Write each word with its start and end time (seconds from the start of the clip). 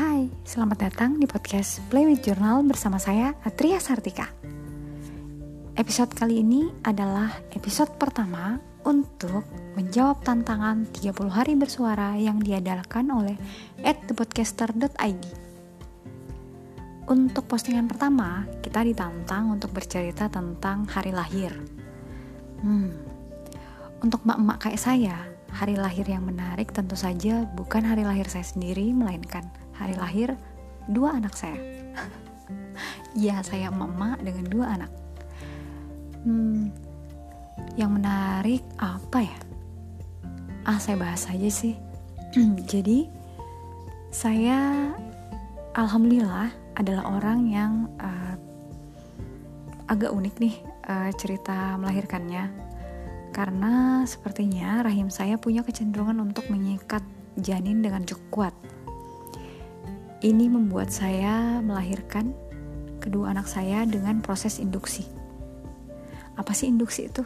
Hai, 0.00 0.32
selamat 0.48 0.78
datang 0.80 1.20
di 1.20 1.28
podcast 1.28 1.84
Play 1.92 2.08
with 2.08 2.24
Journal 2.24 2.64
bersama 2.64 2.96
saya 2.96 3.36
Atria 3.44 3.76
Sartika. 3.76 4.32
Episode 5.76 6.16
kali 6.16 6.40
ini 6.40 6.72
adalah 6.88 7.28
episode 7.52 7.92
pertama 8.00 8.56
untuk 8.88 9.44
menjawab 9.76 10.24
tantangan 10.24 10.88
30 10.96 11.28
hari 11.28 11.52
bersuara 11.52 12.16
yang 12.16 12.40
diadakan 12.40 13.12
oleh 13.12 13.36
@thepodcaster.id. 13.84 15.22
Untuk 17.04 17.44
postingan 17.44 17.84
pertama, 17.84 18.48
kita 18.64 18.80
ditantang 18.80 19.52
untuk 19.52 19.68
bercerita 19.76 20.32
tentang 20.32 20.88
hari 20.88 21.12
lahir. 21.12 21.52
Hmm, 22.64 22.88
untuk 24.00 24.24
mak-mak 24.24 24.64
kayak 24.64 24.80
saya, 24.80 25.28
hari 25.52 25.76
lahir 25.76 26.08
yang 26.08 26.24
menarik 26.24 26.72
tentu 26.72 26.96
saja 26.96 27.44
bukan 27.52 27.84
hari 27.84 28.08
lahir 28.08 28.24
saya 28.32 28.48
sendiri, 28.48 28.96
melainkan 28.96 29.44
hari 29.80 29.96
lahir 29.96 30.36
dua 30.84 31.16
anak 31.16 31.32
saya. 31.32 31.56
ya, 33.16 33.40
saya 33.40 33.72
mama 33.72 34.20
dengan 34.20 34.44
dua 34.46 34.66
anak. 34.76 34.92
Hmm, 36.20 36.68
yang 37.80 37.96
menarik 37.96 38.60
apa 38.76 39.24
ya? 39.24 39.38
Ah, 40.68 40.76
saya 40.76 41.00
bahas 41.00 41.24
aja 41.32 41.48
sih. 41.48 41.74
Jadi, 42.72 43.08
saya 44.12 44.92
alhamdulillah 45.72 46.52
adalah 46.76 47.04
orang 47.16 47.48
yang 47.48 47.72
uh, 47.96 48.34
agak 49.90 50.12
unik 50.12 50.34
nih 50.38 50.54
uh, 50.86 51.10
cerita 51.18 51.74
melahirkannya 51.80 52.70
karena 53.30 54.02
sepertinya 54.06 54.82
rahim 54.82 55.06
saya 55.10 55.38
punya 55.38 55.62
kecenderungan 55.62 56.18
untuk 56.18 56.50
menyikat 56.50 57.02
janin 57.38 57.82
dengan 57.82 58.02
cukup 58.02 58.26
kuat. 58.30 58.54
Ini 60.20 60.52
membuat 60.52 60.92
saya 60.92 61.64
melahirkan 61.64 62.36
kedua 63.00 63.32
anak 63.32 63.48
saya 63.48 63.88
dengan 63.88 64.20
proses 64.20 64.60
induksi. 64.60 65.08
Apa 66.36 66.52
sih 66.52 66.68
induksi 66.68 67.08
itu? 67.08 67.24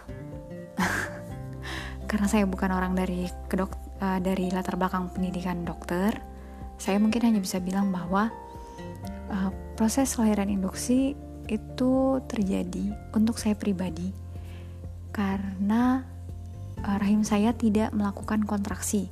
Karena 2.08 2.30
saya 2.30 2.46
bukan 2.46 2.70
orang 2.70 2.94
dari 2.94 3.26
kedok 3.50 3.98
uh, 3.98 4.22
dari 4.22 4.46
latar 4.54 4.78
belakang 4.78 5.10
pendidikan 5.10 5.66
dokter, 5.66 6.14
saya 6.78 7.02
mungkin 7.02 7.26
hanya 7.26 7.42
bisa 7.42 7.58
bilang 7.58 7.90
bahwa 7.90 8.30
uh, 9.26 9.50
proses 9.74 10.14
kelahiran 10.14 10.46
induksi 10.46 11.18
itu 11.50 12.22
terjadi 12.30 12.94
untuk 13.10 13.42
saya 13.42 13.58
pribadi 13.58 14.14
karena 15.10 16.06
uh, 16.78 16.96
rahim 17.02 17.26
saya 17.26 17.50
tidak 17.58 17.90
melakukan 17.90 18.46
kontraksi. 18.46 19.10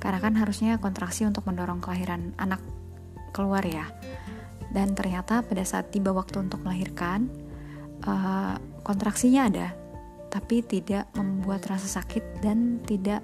Karena 0.00 0.24
kan 0.24 0.40
harusnya 0.40 0.80
kontraksi 0.80 1.28
untuk 1.28 1.44
mendorong 1.44 1.84
kelahiran 1.84 2.32
anak 2.40 2.64
keluar 3.34 3.66
ya. 3.66 3.90
Dan 4.70 4.94
ternyata 4.94 5.42
pada 5.42 5.66
saat 5.66 5.90
tiba 5.90 6.14
waktu 6.14 6.46
untuk 6.46 6.62
melahirkan, 6.62 7.26
uh, 8.06 8.54
kontraksinya 8.86 9.50
ada, 9.50 9.68
tapi 10.30 10.62
tidak 10.62 11.10
membuat 11.18 11.66
rasa 11.66 12.02
sakit 12.02 12.42
dan 12.42 12.78
tidak 12.86 13.22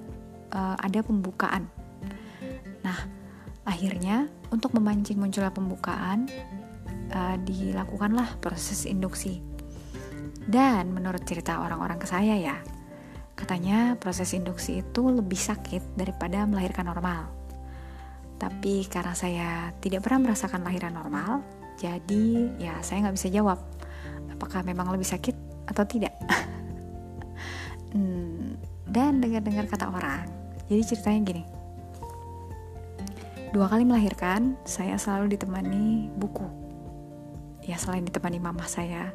uh, 0.50 0.74
ada 0.78 1.02
pembukaan. 1.06 1.70
Nah, 2.82 2.98
akhirnya 3.66 4.26
untuk 4.50 4.74
memancing 4.74 5.18
munculnya 5.18 5.54
pembukaan, 5.54 6.26
uh, 7.14 7.38
dilakukanlah 7.42 8.38
proses 8.42 8.86
induksi 8.86 9.42
dan 10.50 10.90
menurut 10.90 11.22
cerita 11.22 11.62
orang-orang 11.62 12.02
ke 12.02 12.10
saya 12.10 12.34
ya, 12.34 12.56
katanya 13.38 13.94
proses 13.94 14.34
induksi 14.34 14.82
itu 14.82 15.02
lebih 15.06 15.38
sakit 15.38 15.94
daripada 15.94 16.42
melahirkan 16.42 16.90
normal. 16.90 17.39
Tapi 18.40 18.88
karena 18.88 19.12
saya 19.12 19.48
tidak 19.84 20.08
pernah 20.08 20.32
merasakan 20.32 20.64
lahiran 20.64 20.96
normal, 20.96 21.44
jadi 21.76 22.56
ya 22.56 22.80
saya 22.80 23.04
nggak 23.04 23.16
bisa 23.20 23.28
jawab 23.28 23.60
apakah 24.32 24.64
memang 24.64 24.88
lebih 24.88 25.04
sakit 25.04 25.36
atau 25.68 25.84
tidak. 25.84 26.16
hmm, 27.92 28.56
dan 28.88 29.20
dengar-dengar 29.20 29.68
kata 29.68 29.92
orang, 29.92 30.24
jadi 30.72 30.80
ceritanya 30.80 31.20
gini. 31.20 31.44
Dua 33.52 33.68
kali 33.68 33.84
melahirkan, 33.84 34.56
saya 34.64 34.96
selalu 34.96 35.36
ditemani 35.36 36.08
buku. 36.16 36.48
Ya 37.68 37.76
selain 37.76 38.08
ditemani 38.08 38.40
mama 38.40 38.64
saya, 38.64 39.12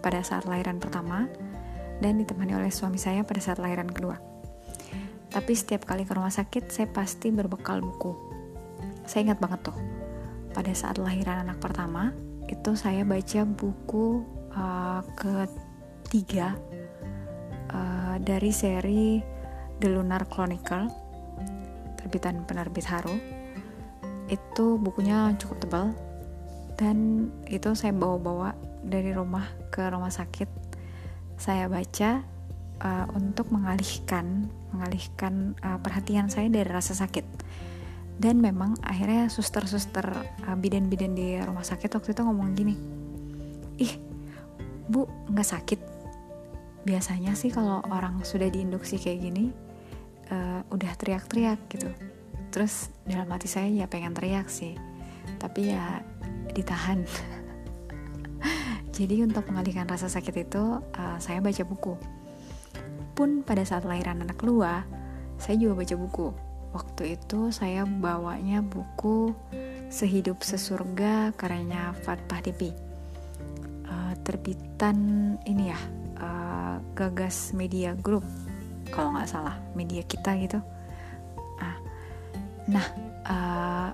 pada 0.00 0.24
saat 0.24 0.48
lahiran 0.48 0.80
pertama 0.80 1.28
dan 2.00 2.16
ditemani 2.16 2.56
oleh 2.56 2.72
suami 2.72 2.96
saya 2.96 3.20
pada 3.22 3.44
saat 3.44 3.60
lahiran 3.60 3.92
kedua. 3.92 4.16
Tapi 5.28 5.52
setiap 5.52 5.84
kali 5.84 6.08
ke 6.08 6.16
rumah 6.16 6.32
sakit, 6.32 6.72
saya 6.72 6.88
pasti 6.88 7.28
berbekal 7.28 7.84
buku. 7.84 8.31
Saya 9.06 9.30
ingat 9.30 9.40
banget 9.42 9.60
tuh, 9.66 9.76
pada 10.52 10.72
saat 10.72 10.96
lahiran 10.98 11.42
anak 11.46 11.58
pertama, 11.58 12.12
itu 12.46 12.76
saya 12.76 13.02
baca 13.02 13.40
buku 13.46 14.22
uh, 14.54 15.00
ketiga 15.16 16.54
uh, 17.72 18.16
dari 18.22 18.50
seri 18.52 19.22
The 19.82 19.88
Lunar 19.90 20.28
Chronicle, 20.28 20.86
terbitan 21.98 22.44
penerbit 22.46 22.86
Haru. 22.86 23.16
Itu 24.30 24.78
bukunya 24.78 25.34
cukup 25.36 25.58
tebal, 25.60 25.86
dan 26.78 27.28
itu 27.46 27.74
saya 27.76 27.92
bawa-bawa 27.92 28.54
dari 28.82 29.14
rumah 29.14 29.46
ke 29.70 29.86
rumah 29.86 30.10
sakit 30.10 30.50
saya 31.38 31.66
baca 31.66 32.22
uh, 32.82 33.06
untuk 33.14 33.50
mengalihkan 33.50 34.50
mengalihkan 34.74 35.54
uh, 35.62 35.78
perhatian 35.78 36.30
saya 36.30 36.46
dari 36.50 36.66
rasa 36.70 36.94
sakit 36.94 37.24
dan 38.20 38.40
memang 38.40 38.76
akhirnya 38.84 39.28
suster-suster 39.32 40.04
uh, 40.48 40.56
bidan-bidan 40.56 41.16
di 41.16 41.38
rumah 41.40 41.64
sakit 41.64 41.92
waktu 41.92 42.12
itu 42.12 42.22
ngomong 42.24 42.48
gini 42.52 42.74
ih 43.80 43.94
bu 44.88 45.08
nggak 45.32 45.48
sakit 45.48 45.80
biasanya 46.82 47.32
sih 47.38 47.48
kalau 47.54 47.80
orang 47.88 48.20
sudah 48.26 48.50
diinduksi 48.50 48.98
kayak 48.98 49.22
gini 49.22 49.44
uh, 50.28 50.60
udah 50.68 50.92
teriak-teriak 50.98 51.60
gitu 51.72 51.88
terus 52.52 52.92
dalam 53.08 53.30
hati 53.32 53.48
saya 53.48 53.70
ya 53.70 53.88
pengen 53.88 54.12
teriak 54.12 54.50
sih 54.52 54.76
tapi 55.38 55.72
ya 55.72 56.02
ditahan 56.52 57.06
Jadi 58.92 59.24
untuk 59.24 59.48
mengalihkan 59.48 59.88
rasa 59.88 60.12
sakit 60.12 60.52
itu 60.52 60.78
uh, 60.84 61.16
saya 61.16 61.40
baca 61.40 61.64
buku. 61.64 61.96
Pun 63.16 63.40
pada 63.40 63.64
saat 63.64 63.88
lahiran 63.88 64.20
anak 64.20 64.36
kedua, 64.36 64.84
saya 65.40 65.56
juga 65.56 65.80
baca 65.80 65.96
buku. 65.96 66.28
Waktu 66.72 67.20
itu 67.20 67.52
saya 67.52 67.84
bawanya 67.84 68.64
buku 68.64 69.36
Sehidup 69.92 70.40
Sesurga 70.40 71.36
karyanya 71.36 71.92
Fatpah 72.00 72.40
Depi. 72.40 72.72
Uh, 73.84 74.16
terbitan 74.24 74.96
ini 75.44 75.68
ya, 75.68 75.80
uh, 76.16 76.76
Gagas 76.96 77.52
Media 77.52 77.92
Group 77.92 78.24
kalau 78.88 79.12
nggak 79.16 79.28
salah, 79.28 79.56
media 79.76 80.04
kita 80.04 80.36
gitu. 80.40 80.60
Uh, 81.60 81.78
nah, 82.68 82.86
uh, 83.28 83.90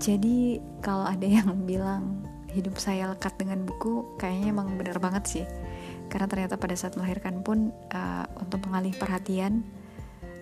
jadi 0.00 0.58
kalau 0.82 1.06
ada 1.06 1.26
yang 1.38 1.52
bilang 1.62 2.26
hidup 2.50 2.82
saya 2.82 3.06
lekat 3.06 3.38
dengan 3.38 3.62
buku 3.62 4.18
kayaknya 4.18 4.50
emang 4.50 4.74
benar 4.74 4.98
banget 4.98 5.24
sih 5.26 5.46
karena 6.10 6.26
ternyata 6.26 6.58
pada 6.58 6.74
saat 6.74 6.98
melahirkan 6.98 7.46
pun 7.46 7.70
uh, 7.94 8.26
untuk 8.42 8.58
mengalih 8.66 8.90
perhatian 8.98 9.62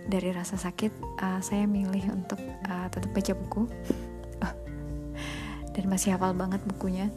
dari 0.09 0.33
rasa 0.33 0.57
sakit 0.57 1.21
uh, 1.21 1.39
saya 1.39 1.69
milih 1.69 2.09
untuk 2.09 2.41
uh, 2.65 2.89
tetap 2.89 3.13
baca 3.13 3.33
buku. 3.37 3.63
Dan 5.77 5.85
masih 5.87 6.17
hafal 6.17 6.35
banget 6.35 6.59
bukunya. 6.65 7.07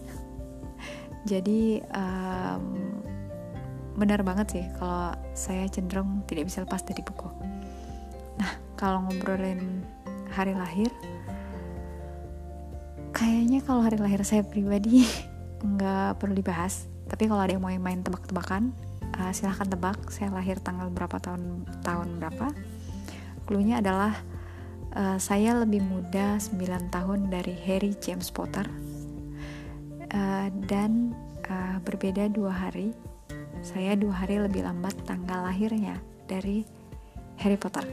Jadi 1.26 1.82
um, 1.91 2.94
benar 3.97 4.22
banget 4.22 4.47
sih 4.54 4.64
kalau 4.76 5.12
saya 5.36 5.66
cenderung 5.66 6.22
tidak 6.28 6.47
bisa 6.47 6.62
lepas 6.62 6.84
dari 6.84 7.03
buku. 7.03 7.28
Nah 8.39 8.53
kalau 8.78 9.09
ngobrolin 9.09 9.83
hari 10.33 10.56
lahir 10.56 10.89
kayaknya 13.12 13.60
kalau 13.62 13.84
hari 13.84 14.00
lahir 14.00 14.24
saya 14.24 14.42
pribadi 14.42 15.04
nggak 15.74 16.22
perlu 16.22 16.34
dibahas. 16.36 16.86
Tapi 17.06 17.28
kalau 17.28 17.44
ada 17.44 17.53
yang 17.53 17.62
mau 17.62 17.72
main 17.72 18.00
tebak-tebakan 18.00 18.72
uh, 19.18 19.30
silahkan 19.30 19.68
tebak. 19.68 19.98
Saya 20.10 20.33
lahir 20.33 20.59
tanggal 20.59 20.91
berapa 20.91 21.18
tahun 21.22 21.66
tahun 21.86 22.18
berapa 22.18 22.47
cluenya 23.53 23.84
adalah 23.84 24.16
uh, 24.97 25.21
saya 25.21 25.60
lebih 25.60 25.84
muda 25.84 26.41
9 26.41 26.89
tahun 26.89 27.28
dari 27.28 27.53
Harry 27.69 27.93
James 28.01 28.33
Potter. 28.33 28.65
Uh, 30.09 30.49
dan 30.65 31.13
uh, 31.53 31.77
berbeda 31.84 32.33
dua 32.33 32.53
hari 32.53 32.97
saya 33.60 33.93
dua 33.93 34.25
hari 34.25 34.41
lebih 34.41 34.65
lambat 34.65 34.97
tanggal 35.04 35.45
lahirnya 35.45 36.01
dari 36.25 36.65
Harry 37.45 37.60
Potter. 37.60 37.84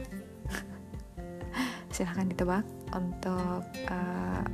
Silahkan 1.94 2.32
ditebak 2.32 2.64
untuk 2.96 3.64
uh, 3.88 4.44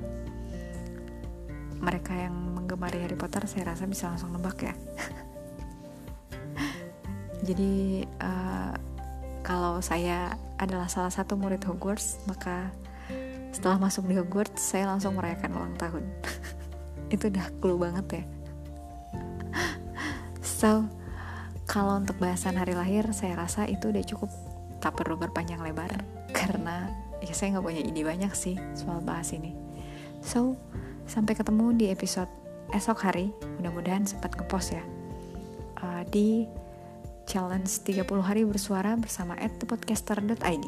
mereka 1.79 2.19
yang 2.19 2.35
menggemari 2.35 2.99
Harry 2.99 3.15
Potter 3.15 3.47
saya 3.47 3.75
rasa 3.75 3.87
bisa 3.87 4.11
langsung 4.11 4.35
nebak 4.35 4.59
ya. 4.59 4.75
Jadi 7.49 8.03
uh, 8.21 8.96
kalau 9.47 9.79
saya 9.79 10.35
adalah 10.59 10.91
salah 10.91 11.15
satu 11.15 11.39
murid 11.39 11.63
Hogwarts 11.63 12.19
maka 12.27 12.75
setelah 13.55 13.79
masuk 13.79 14.11
di 14.11 14.19
Hogwarts 14.19 14.59
saya 14.59 14.91
langsung 14.91 15.15
merayakan 15.15 15.55
ulang 15.55 15.79
tahun. 15.79 16.03
Itu 17.15 17.31
udah 17.31 17.47
clue 17.63 17.79
banget 17.79 18.07
ya. 18.11 18.25
So 20.43 20.91
kalau 21.71 22.03
untuk 22.03 22.19
bahasan 22.19 22.59
hari 22.59 22.75
lahir 22.75 23.07
saya 23.15 23.39
rasa 23.39 23.71
itu 23.71 23.95
udah 23.95 24.03
cukup. 24.03 24.31
Tak 24.83 24.99
perlu 24.99 25.15
berpanjang 25.15 25.63
lebar 25.63 25.95
karena 26.39 26.91
ya 27.23 27.31
saya 27.31 27.55
nggak 27.55 27.67
punya 27.67 27.83
ide 27.87 28.03
banyak 28.03 28.33
sih 28.35 28.59
soal 28.75 28.99
bahas 28.99 29.31
ini. 29.31 29.55
So 30.27 30.59
sampai 31.07 31.39
ketemu 31.39 31.71
di 31.79 31.87
episode 31.95 32.31
esok 32.75 32.99
hari. 32.99 33.31
Mudah-mudahan 33.63 34.11
sempat 34.11 34.35
ngepost 34.35 34.75
ya. 34.75 34.83
Uh, 35.77 36.03
di 36.09 36.49
challenge 37.27 37.69
30 37.85 38.07
hari 38.23 38.47
bersuara 38.47 38.95
bersama 38.97 39.37
at 39.37 39.53
thepodcaster.id 39.59 40.65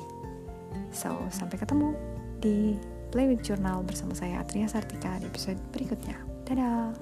so 0.92 1.14
sampai 1.30 1.56
ketemu 1.56 1.94
di 2.38 2.76
Play 3.08 3.24
with 3.24 3.40
Journal 3.40 3.80
bersama 3.88 4.12
saya 4.12 4.44
Atria 4.44 4.68
Sartika 4.68 5.16
di 5.16 5.24
episode 5.24 5.56
berikutnya. 5.72 6.20
Dadah 6.44 6.92